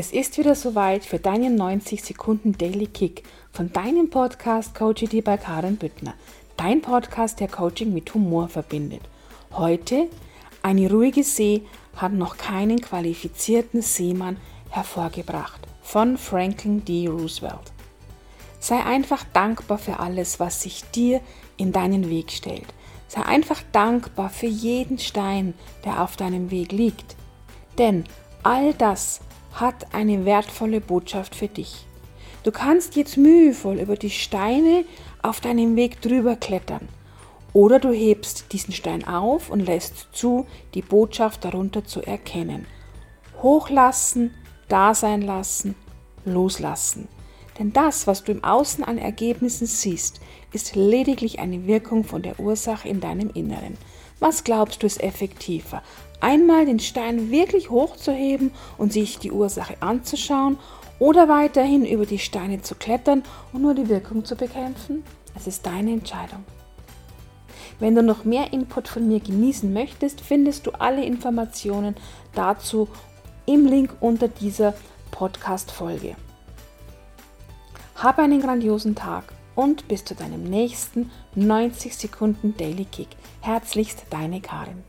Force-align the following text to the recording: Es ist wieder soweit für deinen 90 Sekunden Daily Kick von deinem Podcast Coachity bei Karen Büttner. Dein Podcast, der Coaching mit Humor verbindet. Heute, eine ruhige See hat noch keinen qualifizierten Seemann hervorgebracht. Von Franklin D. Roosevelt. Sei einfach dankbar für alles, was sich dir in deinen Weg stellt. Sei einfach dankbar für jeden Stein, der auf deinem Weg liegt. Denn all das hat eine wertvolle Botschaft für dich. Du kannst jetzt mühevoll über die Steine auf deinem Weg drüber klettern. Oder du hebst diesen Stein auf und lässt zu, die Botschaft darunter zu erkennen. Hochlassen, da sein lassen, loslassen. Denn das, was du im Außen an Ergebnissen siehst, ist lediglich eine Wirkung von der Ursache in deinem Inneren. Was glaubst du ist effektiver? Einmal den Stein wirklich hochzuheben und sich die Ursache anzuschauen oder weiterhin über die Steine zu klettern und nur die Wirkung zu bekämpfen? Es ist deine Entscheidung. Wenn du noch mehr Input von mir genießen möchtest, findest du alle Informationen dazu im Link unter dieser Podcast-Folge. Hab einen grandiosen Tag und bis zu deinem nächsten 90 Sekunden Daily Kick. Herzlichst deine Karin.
Es 0.00 0.12
ist 0.12 0.38
wieder 0.38 0.54
soweit 0.54 1.04
für 1.04 1.18
deinen 1.18 1.56
90 1.56 2.04
Sekunden 2.04 2.56
Daily 2.56 2.86
Kick 2.86 3.24
von 3.50 3.72
deinem 3.72 4.10
Podcast 4.10 4.72
Coachity 4.72 5.22
bei 5.22 5.36
Karen 5.36 5.76
Büttner. 5.76 6.14
Dein 6.56 6.82
Podcast, 6.82 7.40
der 7.40 7.48
Coaching 7.48 7.92
mit 7.92 8.14
Humor 8.14 8.46
verbindet. 8.46 9.00
Heute, 9.54 10.06
eine 10.62 10.88
ruhige 10.88 11.24
See 11.24 11.62
hat 11.96 12.12
noch 12.12 12.36
keinen 12.36 12.80
qualifizierten 12.80 13.82
Seemann 13.82 14.36
hervorgebracht. 14.70 15.66
Von 15.82 16.16
Franklin 16.16 16.84
D. 16.84 17.08
Roosevelt. 17.08 17.72
Sei 18.60 18.78
einfach 18.78 19.24
dankbar 19.32 19.78
für 19.78 19.98
alles, 19.98 20.38
was 20.38 20.62
sich 20.62 20.84
dir 20.94 21.20
in 21.56 21.72
deinen 21.72 22.08
Weg 22.08 22.30
stellt. 22.30 22.72
Sei 23.08 23.22
einfach 23.24 23.62
dankbar 23.72 24.30
für 24.30 24.46
jeden 24.46 25.00
Stein, 25.00 25.54
der 25.84 26.04
auf 26.04 26.14
deinem 26.14 26.52
Weg 26.52 26.70
liegt. 26.70 27.16
Denn 27.78 28.04
all 28.44 28.74
das 28.74 29.22
hat 29.52 29.94
eine 29.94 30.24
wertvolle 30.24 30.80
Botschaft 30.80 31.34
für 31.34 31.48
dich. 31.48 31.86
Du 32.44 32.52
kannst 32.52 32.96
jetzt 32.96 33.16
mühevoll 33.16 33.80
über 33.80 33.96
die 33.96 34.10
Steine 34.10 34.84
auf 35.22 35.40
deinem 35.40 35.76
Weg 35.76 36.00
drüber 36.00 36.36
klettern. 36.36 36.88
Oder 37.52 37.78
du 37.78 37.92
hebst 37.92 38.52
diesen 38.52 38.72
Stein 38.72 39.06
auf 39.06 39.50
und 39.50 39.60
lässt 39.60 40.08
zu, 40.12 40.46
die 40.74 40.82
Botschaft 40.82 41.44
darunter 41.44 41.84
zu 41.84 42.02
erkennen. 42.02 42.66
Hochlassen, 43.42 44.34
da 44.68 44.94
sein 44.94 45.22
lassen, 45.22 45.74
loslassen. 46.24 47.08
Denn 47.58 47.72
das, 47.72 48.06
was 48.06 48.22
du 48.22 48.32
im 48.32 48.44
Außen 48.44 48.84
an 48.84 48.98
Ergebnissen 48.98 49.66
siehst, 49.66 50.20
ist 50.52 50.76
lediglich 50.76 51.40
eine 51.40 51.66
Wirkung 51.66 52.04
von 52.04 52.22
der 52.22 52.38
Ursache 52.38 52.88
in 52.88 53.00
deinem 53.00 53.30
Inneren. 53.30 53.76
Was 54.20 54.44
glaubst 54.44 54.82
du 54.82 54.86
ist 54.86 55.02
effektiver? 55.02 55.82
Einmal 56.20 56.66
den 56.66 56.80
Stein 56.80 57.30
wirklich 57.30 57.70
hochzuheben 57.70 58.52
und 58.76 58.92
sich 58.92 59.18
die 59.18 59.30
Ursache 59.30 59.76
anzuschauen 59.80 60.58
oder 60.98 61.28
weiterhin 61.28 61.84
über 61.86 62.06
die 62.06 62.18
Steine 62.18 62.60
zu 62.60 62.74
klettern 62.74 63.22
und 63.52 63.62
nur 63.62 63.74
die 63.74 63.88
Wirkung 63.88 64.24
zu 64.24 64.34
bekämpfen? 64.34 65.04
Es 65.36 65.46
ist 65.46 65.64
deine 65.64 65.92
Entscheidung. 65.92 66.44
Wenn 67.78 67.94
du 67.94 68.02
noch 68.02 68.24
mehr 68.24 68.52
Input 68.52 68.88
von 68.88 69.06
mir 69.06 69.20
genießen 69.20 69.72
möchtest, 69.72 70.20
findest 70.20 70.66
du 70.66 70.72
alle 70.72 71.04
Informationen 71.04 71.94
dazu 72.34 72.88
im 73.46 73.66
Link 73.66 73.94
unter 74.00 74.26
dieser 74.26 74.74
Podcast-Folge. 75.12 76.16
Hab 77.94 78.18
einen 78.18 78.40
grandiosen 78.40 78.96
Tag 78.96 79.32
und 79.54 79.86
bis 79.88 80.04
zu 80.04 80.14
deinem 80.14 80.44
nächsten 80.44 81.10
90 81.34 81.96
Sekunden 81.96 82.56
Daily 82.56 82.84
Kick. 82.84 83.08
Herzlichst 83.40 84.04
deine 84.10 84.40
Karin. 84.40 84.82